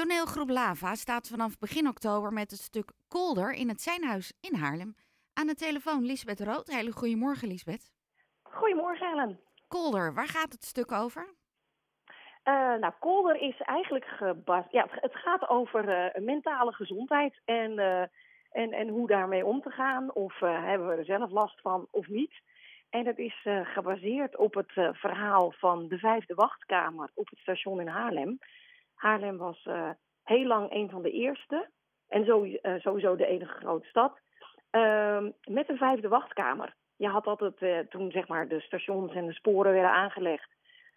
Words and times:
Toneelgroep 0.00 0.50
Lava 0.50 0.94
staat 0.94 1.28
vanaf 1.28 1.58
begin 1.58 1.88
oktober 1.88 2.32
met 2.32 2.50
het 2.50 2.60
stuk 2.60 2.90
Kolder 3.08 3.52
in 3.52 3.68
het 3.68 3.80
Zijnhuis 3.80 4.32
in 4.40 4.54
Haarlem. 4.54 4.94
Aan 5.34 5.46
de 5.46 5.54
telefoon 5.54 6.04
Lisbeth 6.04 6.40
Rood. 6.40 6.66
Hele 6.66 6.90
goedemorgen 6.90 7.48
Lisbeth. 7.48 7.90
Goedemorgen 8.42 9.06
Ellen. 9.06 9.40
Kolder, 9.68 10.14
waar 10.14 10.26
gaat 10.26 10.52
het 10.52 10.64
stuk 10.64 10.92
over? 10.92 11.34
Uh, 12.44 12.74
nou, 12.74 12.92
Kolder 12.98 13.40
is 13.40 13.60
eigenlijk 13.60 14.04
gebaseerd. 14.04 14.72
Ja, 14.72 14.86
het 14.90 15.14
gaat 15.14 15.48
over 15.48 15.88
uh, 15.88 16.24
mentale 16.24 16.72
gezondheid 16.72 17.40
en, 17.44 17.78
uh, 17.78 18.00
en, 18.50 18.72
en 18.72 18.88
hoe 18.88 19.06
daarmee 19.06 19.46
om 19.46 19.60
te 19.60 19.70
gaan. 19.70 20.12
Of 20.14 20.38
hebben 20.40 20.88
we 20.88 20.94
er 20.94 21.04
zelf 21.04 21.30
last 21.30 21.60
van 21.60 21.86
of 21.90 22.08
niet. 22.08 22.32
En 22.90 23.06
het 23.06 23.18
is 23.18 23.46
gebaseerd 23.62 24.36
op 24.36 24.54
het 24.54 24.72
verhaal 24.92 25.52
van 25.52 25.88
de 25.88 25.98
vijfde 25.98 26.34
wachtkamer 26.34 27.10
op 27.14 27.28
het 27.28 27.38
station 27.38 27.80
in 27.80 27.88
Haarlem. 27.88 28.38
Haarlem 29.00 29.36
was 29.36 29.68
heel 30.24 30.46
lang 30.46 30.72
een 30.72 30.90
van 30.90 31.02
de 31.02 31.10
eerste. 31.10 31.68
En 32.08 32.24
sowieso 32.80 33.16
de 33.16 33.26
enige 33.26 33.54
grote 33.54 33.86
stad. 33.88 34.18
Ehm, 34.70 35.30
met 35.44 35.68
een 35.68 35.76
vijfde 35.76 36.08
wachtkamer. 36.08 36.74
Je 36.96 37.08
had 37.08 37.26
altijd, 37.26 37.90
toen 37.90 38.10
zeg 38.10 38.28
maar 38.28 38.48
de 38.48 38.60
stations 38.60 39.14
en 39.14 39.26
de 39.26 39.32
sporen 39.32 39.72
werden 39.72 39.92
aangelegd 39.92 40.48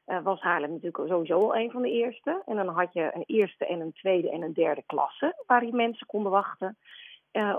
was 0.06 0.42
Haarlem 0.42 0.70
natuurlijk 0.70 1.08
sowieso 1.08 1.40
al 1.40 1.56
een 1.56 1.72
van 1.72 1.82
de 1.82 1.92
eerste. 1.92 2.42
En 2.46 2.56
dan 2.56 2.68
had 2.68 2.94
je 2.94 3.12
een 3.14 3.24
eerste 3.26 3.66
en 3.66 3.80
een 3.80 3.94
tweede 3.94 4.30
en 4.30 4.42
een 4.42 4.54
derde 4.54 4.84
klasse 4.86 5.44
waar 5.48 5.60
die 5.60 5.74
mensen 5.74 6.08
konden 6.08 6.32
wachten. 6.32 6.78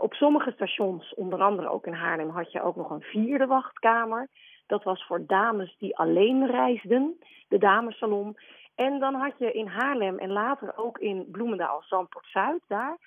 Op 0.01 0.15
sommige 0.15 0.51
stations, 0.51 1.15
onder 1.15 1.43
andere 1.43 1.69
ook 1.69 1.87
in 1.87 1.93
Haarlem, 1.93 2.29
had 2.29 2.53
je 2.53 2.63
ook 2.63 2.77
nog 2.77 2.91
een 2.91 3.03
vierde 3.03 3.47
wachtkamer. 3.47 4.29
Dat 4.67 4.83
was 4.83 5.05
voor 5.07 5.27
dames 5.27 5.77
die 5.79 5.97
alleen 5.97 6.47
reisden, 6.47 7.19
de 7.49 7.59
damessalon. 7.59 8.37
En 8.75 8.99
dan 8.99 9.15
had 9.15 9.33
je 9.39 9.53
in 9.53 9.67
Haarlem 9.67 10.19
en 10.19 10.31
later 10.31 10.77
ook 10.77 10.99
in 10.99 11.31
Bloemendaal, 11.31 11.83
Zandpoort 11.83 12.27
Zuid, 12.27 12.63
daar 12.67 12.99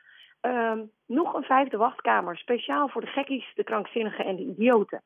uh, 0.42 0.82
nog 1.06 1.34
een 1.34 1.44
vijfde 1.44 1.78
wachtkamer, 1.78 2.38
speciaal 2.38 2.90
voor 2.90 3.02
de 3.02 3.08
gekkies, 3.08 3.52
de 3.56 3.64
krankzinnigen 3.64 4.26
en 4.26 4.36
de 4.36 4.44
idioten. 4.44 5.04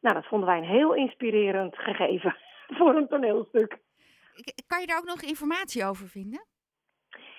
Nou, 0.00 0.14
dat 0.14 0.26
vonden 0.26 0.48
wij 0.48 0.58
een 0.58 0.64
heel 0.64 0.94
inspirerend 0.94 1.78
gegeven. 1.78 2.36
voor 2.78 2.94
een 2.94 3.08
toneelstuk. 3.08 3.78
Kan 4.66 4.80
je 4.80 4.86
daar 4.86 4.98
ook 4.98 5.04
nog 5.04 5.22
informatie 5.22 5.84
over 5.84 6.08
vinden? 6.08 6.44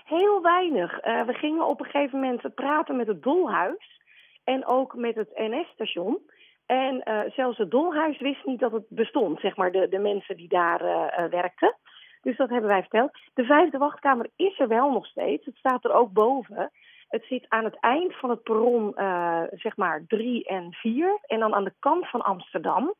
Heel 0.05 0.41
weinig. 0.41 1.05
Uh, 1.05 1.25
we 1.25 1.33
gingen 1.33 1.67
op 1.67 1.79
een 1.79 1.85
gegeven 1.85 2.19
moment 2.19 2.55
praten 2.55 2.95
met 2.95 3.07
het 3.07 3.23
Dolhuis 3.23 4.01
en 4.43 4.65
ook 4.65 4.95
met 4.95 5.15
het 5.15 5.29
NS-station. 5.33 6.19
En 6.65 7.01
uh, 7.05 7.21
zelfs 7.35 7.57
het 7.57 7.71
Dolhuis 7.71 8.19
wist 8.19 8.45
niet 8.45 8.59
dat 8.59 8.71
het 8.71 8.85
bestond, 8.89 9.39
zeg 9.39 9.55
maar, 9.55 9.71
de, 9.71 9.87
de 9.87 9.99
mensen 9.99 10.37
die 10.37 10.47
daar 10.47 10.81
uh, 10.81 11.25
werkten. 11.29 11.75
Dus 12.25 12.37
dat 12.37 12.49
hebben 12.49 12.69
wij 12.69 12.81
verteld. 12.81 13.11
De 13.33 13.43
vijfde 13.43 13.77
wachtkamer 13.77 14.29
is 14.35 14.59
er 14.59 14.67
wel 14.67 14.91
nog 14.91 15.05
steeds. 15.05 15.45
Het 15.45 15.55
staat 15.55 15.85
er 15.85 15.93
ook 15.93 16.13
boven. 16.13 16.71
Het 17.07 17.23
zit 17.25 17.45
aan 17.49 17.63
het 17.63 17.79
eind 17.79 18.15
van 18.15 18.29
het 18.29 18.43
perron, 18.43 18.93
zeg 19.51 19.77
maar, 19.77 20.03
drie 20.07 20.45
en 20.45 20.73
vier. 20.73 21.19
En 21.21 21.39
dan 21.39 21.53
aan 21.53 21.63
de 21.63 21.73
kant 21.79 22.09
van 22.09 22.21
Amsterdam. 22.21 22.93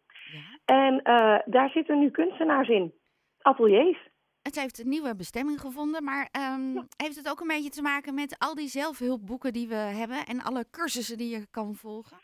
En 0.66 0.94
uh, 0.94 1.38
daar 1.46 1.70
zitten 1.70 2.00
nu 2.00 2.12
kunstenaars 2.12 2.70
in, 2.70 2.94
ateliers. 3.42 4.10
Het 4.42 4.60
heeft 4.60 4.80
een 4.80 4.90
nieuwe 4.90 5.16
bestemming 5.16 5.60
gevonden, 5.60 6.04
maar 6.04 6.30
um, 6.54 6.74
ja. 6.74 6.86
heeft 6.98 7.16
het 7.16 7.30
ook 7.30 7.40
een 7.40 7.48
beetje 7.48 7.70
te 7.70 7.82
maken 7.82 8.14
met 8.14 8.36
al 8.40 8.56
die 8.56 8.68
zelfhulpboeken 8.68 9.54
die 9.54 9.68
we 9.68 9.76
hebben 9.76 10.26
en 10.26 10.42
alle 10.42 10.66
cursussen 10.72 11.18
die 11.18 11.30
je 11.30 11.48
kan 11.52 11.76
volgen? 11.76 12.18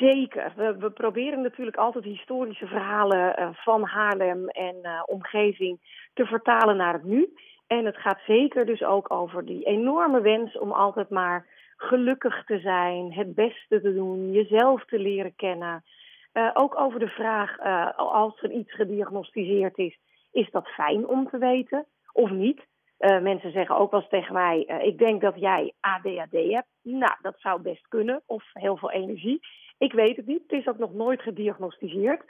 Zeker. 0.00 0.52
We, 0.56 0.90
proberen 0.90 1.42
natuurlijk 1.42 1.76
altijd 1.76 2.04
historische 2.04 2.66
verhalen 2.66 3.40
uh, 3.40 3.48
van 3.52 3.82
Haarlem 3.82 4.48
en 4.48 4.76
uh, 4.82 5.02
omgeving 5.06 5.78
te 6.14 6.24
vertalen 6.24 6.76
naar 6.76 6.92
het 6.92 7.04
nu. 7.04 7.34
En 7.66 7.84
het 7.84 7.96
gaat 7.96 8.20
zeker 8.26 8.66
dus 8.66 8.82
ook 8.82 9.12
over 9.12 9.44
die 9.44 9.64
enorme 9.64 10.20
wens 10.20 10.58
om 10.58 10.72
altijd 10.72 11.10
maar 11.10 11.46
gelukkig 11.76 12.44
te 12.44 12.58
zijn, 12.58 13.12
het 13.12 13.34
beste 13.34 13.80
te 13.80 13.94
doen, 13.94 14.32
jezelf 14.32 14.84
te 14.84 14.98
leren 14.98 15.34
kennen. 15.36 15.84
Uh, 16.32 16.50
ook 16.54 16.80
over 16.80 17.00
de 17.00 17.08
vraag, 17.08 17.58
als 17.96 18.42
er 18.42 18.50
iets 18.50 18.72
gediagnosticeerd 18.72 19.78
is, 19.78 19.98
is 20.32 20.50
dat 20.50 20.68
fijn 20.68 21.06
om 21.06 21.28
te 21.30 21.38
weten 21.38 21.86
of 22.12 22.30
niet? 22.30 22.60
Uh, 22.98 23.20
mensen 23.20 23.52
zeggen 23.52 23.76
ook 23.76 23.90
wel 23.90 24.00
eens 24.00 24.10
tegen 24.10 24.32
mij, 24.32 24.60
ik 24.82 24.98
denk 24.98 25.20
dat 25.20 25.34
jij 25.36 25.72
ADHD 25.80 26.32
hebt. 26.32 26.68
Nou, 26.82 27.14
dat 27.22 27.34
zou 27.38 27.62
best 27.62 27.88
kunnen, 27.88 28.22
of 28.26 28.44
heel 28.52 28.76
veel 28.76 28.90
energie. 28.90 29.40
Ik 29.80 29.92
weet 29.92 30.16
het 30.16 30.26
niet, 30.26 30.42
het 30.42 30.52
is 30.52 30.66
ook 30.66 30.78
nog 30.78 30.92
nooit 30.92 31.22
gediagnosticeerd. 31.22 32.22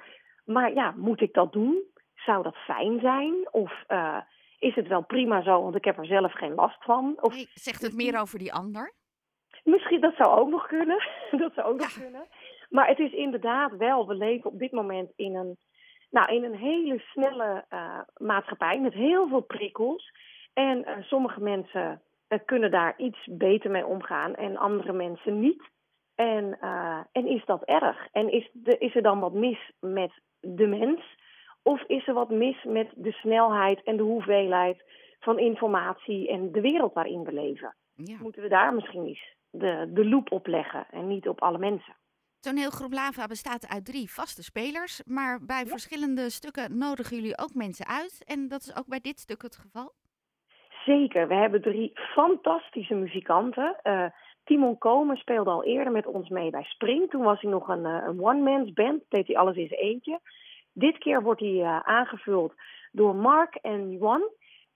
Maar 0.44 0.74
ja, 0.74 0.94
moet 0.96 1.20
ik 1.20 1.32
dat 1.32 1.52
doen? 1.52 1.82
Zou 2.14 2.42
dat 2.42 2.56
fijn 2.56 3.00
zijn? 3.00 3.48
Of 3.50 3.84
is 4.58 4.74
het 4.74 4.88
wel 4.88 5.02
prima 5.02 5.42
zo, 5.42 5.62
want 5.62 5.74
ik 5.74 5.84
heb 5.84 5.98
er 5.98 6.06
zelf 6.06 6.32
geen 6.32 6.54
last 6.54 6.84
van? 6.84 7.18
Of... 7.20 7.34
Nee, 7.34 7.48
zegt 7.54 7.82
het 7.82 7.94
meer 7.94 8.20
over 8.20 8.38
die 8.38 8.52
ander? 8.52 8.92
Misschien, 9.64 10.00
dat 10.00 10.14
zou 10.16 10.38
ook 10.38 10.48
nog 10.48 10.66
kunnen. 10.66 11.02
dat 11.42 11.52
zou 11.54 11.66
ook 11.66 11.80
ja. 11.80 11.84
nog 11.84 12.00
kunnen. 12.00 12.26
Maar 12.68 12.88
het 12.88 12.98
is 12.98 13.12
inderdaad 13.12 13.76
wel, 13.76 14.06
we 14.06 14.14
leven 14.14 14.50
op 14.50 14.58
dit 14.58 14.72
moment 14.72 15.12
in 15.16 15.34
een, 15.34 15.56
nou, 16.10 16.34
in 16.34 16.44
een 16.44 16.56
hele 16.56 16.98
snelle 16.98 17.64
uh, 17.70 18.00
maatschappij 18.16 18.80
met 18.80 18.92
heel 18.92 19.28
veel 19.28 19.40
prikkels. 19.40 20.12
En 20.52 20.78
uh, 20.78 21.02
sommige 21.02 21.40
mensen 21.40 22.02
kunnen 22.44 22.70
daar 22.70 22.94
iets 22.96 23.26
beter 23.30 23.70
mee 23.70 23.86
omgaan 23.86 24.34
en 24.34 24.56
andere 24.56 24.92
mensen 24.92 25.40
niet. 25.40 25.62
En, 26.20 26.58
en 27.12 27.26
is 27.26 27.44
dat 27.44 27.62
erg? 27.62 28.08
En 28.12 28.32
is, 28.32 28.50
de, 28.52 28.78
is 28.78 28.94
er 28.94 29.02
dan 29.02 29.20
wat 29.20 29.32
mis 29.32 29.72
met 29.80 30.12
de 30.40 30.66
mens? 30.66 31.00
Of 31.62 31.82
is 31.82 32.08
er 32.08 32.14
wat 32.14 32.30
mis 32.30 32.64
met 32.64 32.88
de 32.94 33.12
snelheid 33.12 33.82
en 33.82 33.96
de 33.96 34.02
hoeveelheid 34.02 34.82
van 35.20 35.38
informatie 35.38 36.28
en 36.28 36.52
de 36.52 36.60
wereld 36.60 36.92
waarin 36.92 37.24
we 37.24 37.32
leven? 37.32 37.76
Ja. 37.94 38.16
Moeten 38.20 38.42
we 38.42 38.48
daar 38.48 38.74
misschien 38.74 39.06
eens 39.06 39.34
de, 39.50 39.90
de 39.92 40.08
loep 40.08 40.32
op 40.32 40.46
leggen 40.46 40.86
en 40.90 41.08
niet 41.08 41.28
op 41.28 41.42
alle 41.42 41.58
mensen? 41.58 41.94
Toneelgroep 42.40 42.92
Lava 42.92 43.26
bestaat 43.26 43.68
uit 43.68 43.84
drie 43.84 44.10
vaste 44.10 44.42
spelers, 44.42 45.02
maar 45.04 45.44
bij 45.46 45.64
ja. 45.64 45.66
verschillende 45.66 46.30
stukken 46.30 46.78
nodigen 46.78 47.16
jullie 47.16 47.38
ook 47.38 47.54
mensen 47.54 47.86
uit. 47.86 48.24
En 48.26 48.48
dat 48.48 48.60
is 48.60 48.76
ook 48.76 48.86
bij 48.86 49.00
dit 49.00 49.18
stuk 49.18 49.42
het 49.42 49.56
geval? 49.56 49.92
Zeker, 50.84 51.28
we 51.28 51.34
hebben 51.34 51.62
drie 51.62 51.90
fantastische 51.94 52.94
muzikanten. 52.94 53.80
Uh, 53.82 54.04
Timon 54.50 54.78
Komen 54.78 55.16
speelde 55.16 55.50
al 55.50 55.64
eerder 55.64 55.92
met 55.92 56.06
ons 56.06 56.28
mee 56.28 56.50
bij 56.50 56.62
Spring. 56.62 57.10
Toen 57.10 57.22
was 57.22 57.40
hij 57.40 57.50
nog 57.50 57.68
een, 57.68 57.84
uh, 57.84 58.02
een 58.06 58.20
one-man 58.20 58.70
band, 58.74 59.02
deed 59.08 59.26
hij 59.26 59.36
alles 59.36 59.56
in 59.56 59.68
zijn 59.68 59.80
eentje. 59.80 60.20
Dit 60.72 60.98
keer 60.98 61.22
wordt 61.22 61.40
hij 61.40 61.54
uh, 61.54 61.80
aangevuld 61.80 62.54
door 62.92 63.14
Mark 63.14 63.54
en 63.54 63.90
Juan. 63.90 64.22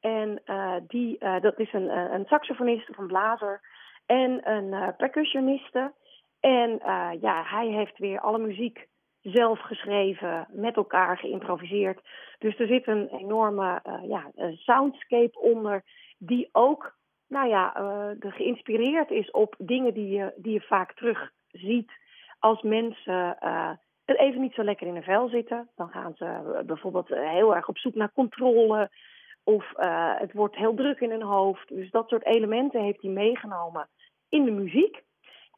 En 0.00 0.42
die, 0.86 1.18
dat 1.40 1.58
is 1.58 1.72
een, 1.72 2.14
een 2.14 2.24
saxofonist 2.26 2.90
of 2.90 2.98
een 2.98 3.06
blazer 3.06 3.60
en 4.06 4.50
een 4.50 4.96
percussioniste. 4.96 5.92
En 6.40 6.80
ja, 7.20 7.42
hij 7.44 7.66
heeft 7.66 7.98
weer 7.98 8.20
alle 8.20 8.38
muziek 8.38 8.88
zelf 9.20 9.60
geschreven, 9.60 10.46
met 10.50 10.76
elkaar 10.76 11.18
geïmproviseerd. 11.18 12.00
Dus 12.38 12.58
er 12.58 12.66
zit 12.66 12.86
een 12.86 13.08
enorme 13.08 13.82
ja, 14.08 14.30
soundscape 14.54 15.40
onder, 15.40 15.82
die 16.18 16.48
ook 16.52 16.94
nou 17.34 17.48
ja, 17.48 17.80
uh, 17.80 18.32
geïnspireerd 18.32 19.10
is 19.10 19.30
op 19.30 19.54
dingen 19.58 19.94
die 19.94 20.08
je, 20.08 20.32
die 20.36 20.52
je 20.52 20.60
vaak 20.60 20.92
terug 20.92 21.30
ziet 21.50 21.90
als 22.38 22.62
mensen 22.62 23.36
het 24.04 24.18
even 24.18 24.40
niet 24.40 24.54
zo 24.54 24.62
lekker 24.62 24.86
in 24.86 24.94
hun 24.94 25.02
vel 25.02 25.28
zitten. 25.28 25.68
Dan 25.76 25.88
gaan 25.88 26.14
ze 26.16 26.62
bijvoorbeeld 26.66 27.08
heel 27.08 27.54
erg 27.54 27.68
op 27.68 27.78
zoek 27.78 27.94
naar 27.94 28.12
controle. 28.12 28.90
Of 29.44 29.72
het 30.18 30.32
wordt 30.32 30.56
heel 30.56 30.74
druk 30.74 31.00
in 31.00 31.10
hun 31.10 31.22
hoofd. 31.22 31.68
Dus 31.68 31.90
dat 31.90 32.08
soort 32.08 32.24
elementen 32.24 32.82
heeft 32.82 33.02
hij 33.02 33.10
meegenomen 33.10 33.88
in 34.28 34.44
de 34.44 34.50
muziek. 34.50 35.02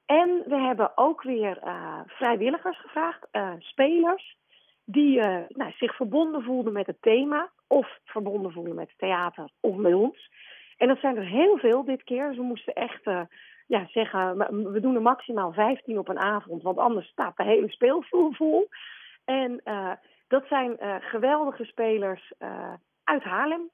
En 0.07 0.43
we 0.47 0.57
hebben 0.57 0.93
ook 0.95 1.23
weer 1.23 1.59
uh, 1.65 2.01
vrijwilligers 2.07 2.81
gevraagd, 2.81 3.27
uh, 3.33 3.53
spelers, 3.59 4.37
die 4.85 5.19
uh, 5.19 5.39
nou, 5.49 5.73
zich 5.77 5.97
verbonden 5.97 6.43
voelden 6.43 6.73
met 6.73 6.87
het 6.87 7.03
thema, 7.03 7.51
of 7.67 7.99
verbonden 8.05 8.53
voelden 8.53 8.75
met 8.75 8.95
theater 8.97 9.49
of 9.61 9.77
met 9.77 9.95
ons. 9.95 10.31
En 10.77 10.89
dat 10.89 10.99
zijn 10.99 11.17
er 11.17 11.27
heel 11.27 11.59
veel 11.59 11.85
dit 11.85 12.03
keer. 12.03 12.29
Dus 12.29 12.37
we 12.37 12.43
moesten 12.43 12.75
echt 12.75 13.05
ja, 13.67 13.87
zeggen, 13.87 14.37
we 14.73 14.81
doen 14.81 14.95
er 14.95 15.03
maximaal 15.03 15.53
15 15.53 15.99
op 15.99 16.09
een 16.09 16.19
avond, 16.19 16.63
want 16.63 16.79
anders 16.79 17.09
staat 17.09 17.37
de 17.37 17.45
hele 17.45 17.71
speelvloer 17.71 18.35
vol. 18.35 18.69
En 19.25 19.61
dat 20.29 20.47
zijn 20.47 20.77
geweldige 21.01 21.65
spelers 21.65 22.33
uit 23.05 23.23
Haarlem. 23.23 23.71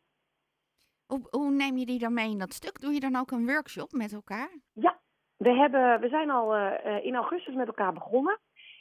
Hoe, 1.07 1.27
hoe 1.31 1.51
neem 1.51 1.77
je 1.77 1.87
die 1.87 1.99
dan 1.99 2.15
mee 2.15 2.31
in 2.31 2.39
dat 2.39 2.53
stuk? 2.53 2.81
Doe 2.81 2.93
je 2.93 3.01
dan 3.01 3.17
ook 3.17 3.31
een 3.31 3.47
workshop 3.47 3.93
met 3.93 4.13
elkaar? 4.13 4.49
Ja, 4.73 4.99
we, 5.37 5.51
hebben, 5.51 6.01
we 6.01 6.09
zijn 6.09 6.31
al 6.31 6.57
in 7.03 7.15
augustus 7.15 7.55
met 7.55 7.67
elkaar 7.67 7.93
begonnen. 7.93 8.39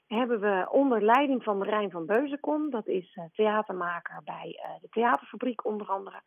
Hebben 0.08 0.40
we 0.40 0.68
onder 0.70 1.04
leiding 1.04 1.44
van 1.44 1.58
Marijn 1.58 1.92
van 1.92 2.06
Beuzenkom, 2.06 2.70
dat 2.70 2.88
is 2.88 3.20
theatermaker 3.34 4.22
bij 4.24 4.60
de 4.82 4.90
Theaterfabriek 4.90 5.66
onder 5.66 5.88
andere, 5.88 6.22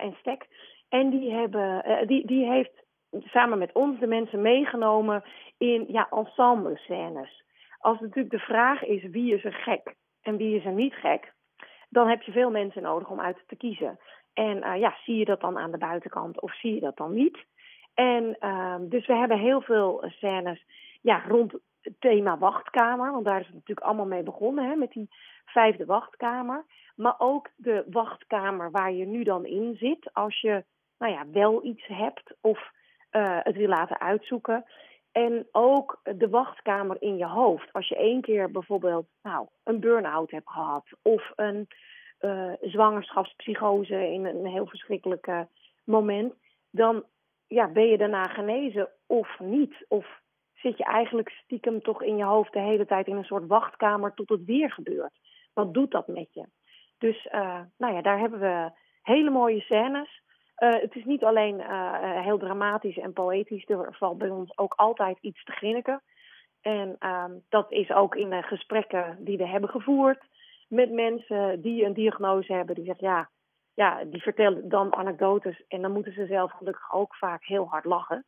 en 0.00 0.16
Stek. 0.18 0.48
En 0.90 1.10
die, 1.10 1.32
hebben, 1.32 1.82
die, 2.06 2.26
die 2.26 2.46
heeft 2.46 2.84
samen 3.24 3.58
met 3.58 3.72
ons 3.72 3.98
de 3.98 4.06
mensen 4.06 4.42
meegenomen 4.42 5.24
in 5.58 5.84
ja, 5.88 6.08
ensemble 6.10 6.76
scènes. 6.76 7.44
Als 7.78 8.00
natuurlijk 8.00 8.30
de 8.30 8.38
vraag 8.38 8.84
is 8.84 9.02
wie 9.02 9.34
is 9.34 9.44
er 9.44 9.52
gek 9.52 9.94
en 10.22 10.36
wie 10.36 10.56
is 10.56 10.64
er 10.64 10.72
niet 10.72 10.94
gek, 10.94 11.32
dan 11.88 12.08
heb 12.08 12.22
je 12.22 12.32
veel 12.32 12.50
mensen 12.50 12.82
nodig 12.82 13.10
om 13.10 13.20
uit 13.20 13.44
te 13.46 13.56
kiezen. 13.56 13.98
En 14.32 14.62
eh, 14.62 14.80
ja, 14.80 14.96
zie 15.04 15.16
je 15.16 15.24
dat 15.24 15.40
dan 15.40 15.58
aan 15.58 15.70
de 15.70 15.78
buitenkant 15.78 16.40
of 16.40 16.54
zie 16.54 16.74
je 16.74 16.80
dat 16.80 16.96
dan 16.96 17.14
niet? 17.14 17.38
En 17.94 18.36
ehm, 18.38 18.88
dus 18.88 19.06
we 19.06 19.14
hebben 19.14 19.38
heel 19.38 19.60
veel 19.60 20.04
scènes 20.06 20.64
ja, 21.00 21.22
rond 21.28 21.52
het 21.80 22.00
thema 22.00 22.38
wachtkamer. 22.38 23.12
Want 23.12 23.24
daar 23.24 23.40
is 23.40 23.46
het 23.46 23.54
natuurlijk 23.54 23.86
allemaal 23.86 24.06
mee 24.06 24.22
begonnen, 24.22 24.68
hè, 24.68 24.74
met 24.74 24.92
die 24.92 25.08
vijfde 25.44 25.84
wachtkamer. 25.84 26.64
Maar 26.96 27.14
ook 27.18 27.48
de 27.56 27.84
wachtkamer 27.90 28.70
waar 28.70 28.92
je 28.92 29.06
nu 29.06 29.22
dan 29.22 29.44
in 29.46 29.76
zit. 29.76 30.10
Als 30.12 30.40
je 30.40 30.64
nou 31.00 31.12
ja, 31.12 31.30
wel 31.30 31.64
iets 31.64 31.86
hebt 31.86 32.34
of 32.40 32.70
uh, 33.12 33.38
het 33.42 33.56
wil 33.56 33.68
laten 33.68 34.00
uitzoeken. 34.00 34.64
En 35.12 35.46
ook 35.52 36.00
de 36.02 36.28
wachtkamer 36.28 36.96
in 37.00 37.16
je 37.16 37.26
hoofd. 37.26 37.72
Als 37.72 37.88
je 37.88 37.96
één 37.96 38.20
keer 38.20 38.50
bijvoorbeeld 38.50 39.06
nou, 39.22 39.46
een 39.64 39.80
burn-out 39.80 40.30
hebt 40.30 40.50
gehad 40.50 40.86
of 41.02 41.32
een 41.36 41.68
uh, 42.20 42.52
zwangerschapspsychose 42.60 44.12
in 44.12 44.24
een 44.24 44.46
heel 44.46 44.66
verschrikkelijk 44.66 45.46
moment, 45.84 46.34
dan 46.70 47.04
ja, 47.46 47.68
ben 47.68 47.86
je 47.86 47.98
daarna 47.98 48.26
genezen 48.26 48.88
of 49.06 49.38
niet? 49.38 49.84
Of 49.88 50.20
zit 50.54 50.76
je 50.76 50.84
eigenlijk 50.84 51.28
stiekem 51.28 51.82
toch 51.82 52.02
in 52.02 52.16
je 52.16 52.24
hoofd 52.24 52.52
de 52.52 52.60
hele 52.60 52.86
tijd 52.86 53.06
in 53.06 53.16
een 53.16 53.24
soort 53.24 53.46
wachtkamer 53.46 54.14
tot 54.14 54.28
het 54.28 54.44
weer 54.44 54.70
gebeurt? 54.72 55.18
Wat 55.52 55.74
doet 55.74 55.90
dat 55.90 56.06
met 56.06 56.34
je? 56.34 56.46
Dus 56.98 57.28
uh, 57.32 57.60
nou 57.78 57.94
ja, 57.94 58.02
daar 58.02 58.18
hebben 58.18 58.40
we 58.40 58.70
hele 59.02 59.30
mooie 59.30 59.60
scènes. 59.60 60.22
Uh, 60.60 60.80
het 60.80 60.94
is 60.94 61.04
niet 61.04 61.24
alleen 61.24 61.58
uh, 61.58 62.22
heel 62.22 62.38
dramatisch 62.38 62.98
en 62.98 63.12
poëtisch. 63.12 63.68
Er 63.68 63.96
valt 63.98 64.18
bij 64.18 64.28
ons 64.28 64.58
ook 64.58 64.74
altijd 64.76 65.18
iets 65.20 65.44
te 65.44 65.52
grinniken. 65.52 66.02
En 66.60 66.96
ehm, 66.98 67.32
dat 67.48 67.72
is 67.72 67.90
ook 67.90 68.14
in 68.14 68.30
de 68.30 68.42
gesprekken 68.42 69.16
die 69.20 69.36
we 69.36 69.46
hebben 69.46 69.70
gevoerd 69.70 70.22
met 70.68 70.90
mensen 70.90 71.60
die 71.62 71.84
een 71.84 71.94
diagnose 71.94 72.52
hebben. 72.52 72.74
Die 72.74 72.84
zeggen, 72.84 73.08
ja, 73.08 73.30
ja, 73.74 74.04
die 74.04 74.22
vertellen 74.22 74.68
dan 74.68 74.94
anekdotes. 74.94 75.62
En 75.68 75.82
dan 75.82 75.92
moeten 75.92 76.12
ze 76.12 76.26
zelf 76.26 76.52
gelukkig 76.52 76.92
ook 76.92 77.16
vaak 77.16 77.44
heel 77.44 77.66
hard 77.68 77.84
lachen. 77.84 78.24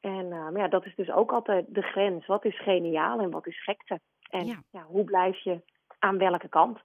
En 0.00 0.26
uh, 0.26 0.48
ja, 0.54 0.68
dat 0.68 0.86
is 0.86 0.94
dus 0.94 1.10
ook 1.10 1.32
altijd 1.32 1.64
de 1.68 1.82
grens. 1.82 2.26
Wat 2.26 2.44
is 2.44 2.62
geniaal 2.62 3.20
en 3.20 3.30
wat 3.30 3.46
is 3.46 3.62
gekte? 3.62 4.00
En 4.30 4.46
ja. 4.46 4.62
ja. 4.70 4.82
hoe 4.82 5.04
blijf 5.04 5.38
je 5.38 5.60
aan 5.98 6.18
welke 6.18 6.48
kant? 6.48 6.78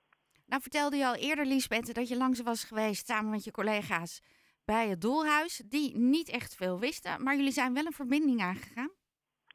Nou 0.46 0.62
vertelde 0.62 0.98
je 0.98 1.06
al 1.06 1.16
eerder, 1.16 1.46
Liesbeth, 1.46 1.96
dat 1.96 2.08
je 2.08 2.18
langs 2.18 2.42
was 2.42 2.64
geweest 2.64 3.08
samen 3.08 3.32
met 3.32 3.44
je 3.44 3.52
collega's 3.52 4.22
bij 4.66 4.88
het 4.88 5.02
Doelhuis. 5.02 5.58
Die 5.58 5.98
niet 5.98 6.30
echt 6.30 6.56
veel 6.56 6.80
wisten, 6.80 7.24
maar 7.24 7.36
jullie 7.36 7.52
zijn 7.52 7.74
wel 7.74 7.86
een 7.86 7.92
verbinding 7.92 8.42
aangegaan. 8.42 8.90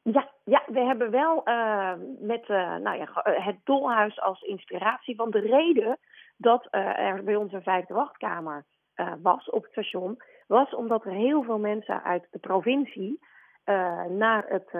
Ja, 0.03 0.31
ja 0.44 0.62
we 0.67 0.81
hebben 0.81 1.11
wel 1.11 1.49
uh, 1.49 1.93
met 2.19 2.49
uh, 2.49 2.76
nou 2.76 2.99
ja, 2.99 3.08
het 3.23 3.56
Dolhuis 3.64 4.20
als 4.20 4.43
inspiratie. 4.43 5.17
Want 5.17 5.32
de 5.32 5.41
reden 5.41 5.99
dat 6.37 6.67
er 6.70 7.25
bij 7.25 7.37
ons 7.37 7.53
een 7.53 7.62
vijfde 7.62 7.94
wachtkamer 7.94 8.64
was 9.23 9.50
op 9.50 9.62
het 9.62 9.73
station, 9.73 10.23
was 10.47 10.75
omdat 10.75 11.05
er 11.05 11.12
heel 11.12 11.43
veel 11.43 11.58
mensen 11.58 12.03
uit 12.03 12.26
de 12.31 12.38
provincie 12.38 13.19
naar 14.08 14.44
het 14.49 14.70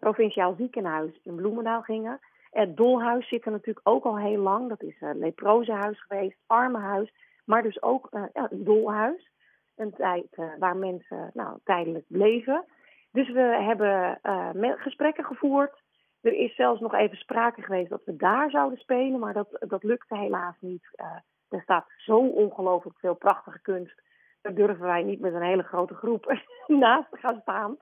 provinciaal 0.00 0.54
ziekenhuis 0.58 1.20
in 1.22 1.34
Bloemendaal 1.34 1.82
gingen. 1.82 2.20
Het 2.50 2.76
Dolhuis 2.76 3.28
zit 3.28 3.44
er 3.44 3.50
natuurlijk 3.50 3.88
ook 3.88 4.04
al 4.04 4.18
heel 4.18 4.40
lang. 4.40 4.68
Dat 4.68 4.82
is 4.82 5.00
een 5.00 5.18
leprozenhuis 5.18 6.02
geweest, 6.02 6.38
armenhuis, 6.46 7.12
maar 7.44 7.62
dus 7.62 7.82
ook 7.82 8.08
een 8.32 8.64
dolhuis. 8.64 9.30
Een 9.80 9.92
tijd 9.92 10.26
waar 10.58 10.76
mensen 10.76 11.30
nou, 11.34 11.58
tijdelijk 11.64 12.04
bleven. 12.08 12.64
Dus 13.12 13.30
we 13.30 13.40
hebben 13.40 14.20
gesprekken 14.78 15.24
gevoerd. 15.24 15.82
Er 16.20 16.32
is 16.32 16.54
zelfs 16.54 16.80
nog 16.80 16.94
even 16.94 17.16
sprake 17.16 17.62
geweest 17.62 17.90
dat 17.90 18.04
we 18.04 18.16
daar 18.16 18.50
zouden 18.50 18.78
spelen, 18.78 19.20
maar 19.20 19.32
dat, 19.32 19.48
dat 19.68 19.82
lukte 19.82 20.16
helaas 20.16 20.54
niet. 20.60 20.84
er 21.48 21.62
staat 21.62 21.86
zo 21.96 22.16
ongelooflijk 22.16 22.98
veel 22.98 23.14
prachtige 23.14 23.60
kunst. 23.60 24.02
Daar 24.42 24.54
durven 24.54 24.86
wij 24.86 25.02
niet 25.02 25.20
met 25.20 25.34
een 25.34 25.42
hele 25.42 25.62
grote 25.62 25.94
groep 25.94 26.40
naast 26.66 27.10
te 27.10 27.18
gaan 27.18 27.40
staan. 27.42 27.76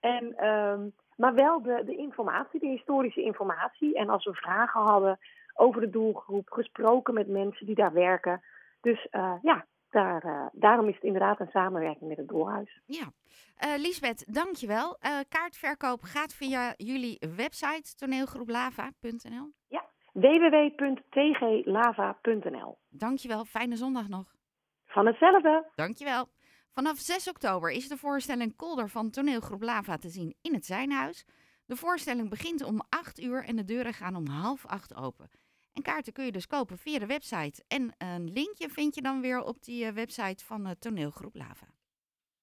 En, 0.00 0.46
um, 0.46 0.92
maar 1.16 1.34
wel 1.34 1.62
de, 1.62 1.82
de 1.84 1.96
informatie, 1.96 2.60
de 2.60 2.66
historische 2.66 3.22
informatie. 3.22 3.94
En 3.94 4.08
als 4.08 4.24
we 4.24 4.34
vragen 4.34 4.80
hadden 4.80 5.18
over 5.54 5.80
de 5.80 5.90
doelgroep, 5.90 6.50
gesproken 6.50 7.14
met 7.14 7.28
mensen 7.28 7.66
die 7.66 7.74
daar 7.74 7.92
werken. 7.92 8.42
Dus 8.80 9.08
ja, 9.42 9.66
daar, 9.90 10.24
uh, 10.24 10.46
daarom 10.52 10.88
is 10.88 10.94
het 10.94 11.04
inderdaad 11.04 11.40
een 11.40 11.50
samenwerking 11.50 12.08
met 12.08 12.18
het 12.18 12.28
Doelhuis. 12.28 12.80
Ja, 12.84 13.04
uh, 13.04 13.10
Lisbeth, 13.76 14.34
dankjewel. 14.34 14.96
Uh, 15.00 15.18
kaartverkoop 15.28 16.02
gaat 16.02 16.34
via 16.34 16.74
jullie 16.76 17.18
website 17.36 17.94
toneelgroeplava.nl. 17.96 19.52
Ja, 19.68 19.84
www.tglava.nl. 20.12 22.78
Dankjewel, 22.88 23.44
fijne 23.44 23.76
zondag 23.76 24.08
nog. 24.08 24.34
Van 24.86 25.06
hetzelfde. 25.06 25.70
Dankjewel. 25.74 26.28
Vanaf 26.72 26.98
6 26.98 27.28
oktober 27.28 27.70
is 27.70 27.88
de 27.88 27.96
voorstelling 27.96 28.56
Kolder 28.56 28.88
van 28.88 29.10
toneelgroep 29.10 29.62
Lava 29.62 29.96
te 29.96 30.08
zien 30.08 30.34
in 30.42 30.54
het 30.54 30.66
Zijnhuis. 30.66 31.26
De 31.66 31.76
voorstelling 31.76 32.30
begint 32.30 32.64
om 32.64 32.82
8 32.88 33.20
uur 33.20 33.44
en 33.44 33.56
de 33.56 33.64
deuren 33.64 33.92
gaan 33.92 34.16
om 34.16 34.26
half 34.26 34.66
8 34.66 34.94
open. 34.94 35.30
En 35.72 35.82
kaarten 35.82 36.12
kun 36.12 36.24
je 36.24 36.32
dus 36.32 36.46
kopen 36.46 36.78
via 36.78 36.98
de 36.98 37.06
website. 37.06 37.64
En 37.68 37.94
een 37.98 38.32
linkje 38.32 38.68
vind 38.68 38.94
je 38.94 39.02
dan 39.02 39.20
weer 39.20 39.42
op 39.42 39.62
die 39.62 39.92
website 39.92 40.44
van 40.44 40.74
toneelgroep 40.78 41.34
Lava. 41.34 41.66